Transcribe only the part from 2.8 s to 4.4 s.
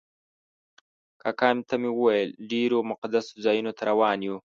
مقدسو ځایونو ته روان یو.